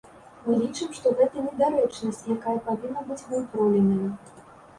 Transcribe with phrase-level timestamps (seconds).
[0.43, 4.11] Мы лічым, што гэта недарэчнасць, якая павінна быць выпраўленая.